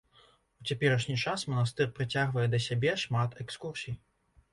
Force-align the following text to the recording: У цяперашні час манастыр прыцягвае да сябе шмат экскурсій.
У 0.61 0.69
цяперашні 0.69 1.17
час 1.23 1.43
манастыр 1.51 1.91
прыцягвае 1.99 2.45
да 2.55 2.59
сябе 2.69 2.95
шмат 3.03 3.37
экскурсій. 3.45 3.95